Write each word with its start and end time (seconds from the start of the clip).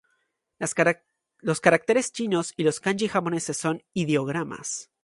Los 1.41 1.61
caracteres 1.61 2.11
chinos 2.11 2.55
y 2.57 2.63
los 2.63 2.79
kanji 2.79 3.07
japoneses 3.07 3.55
son 3.57 3.83
ideogramas. 3.93 4.89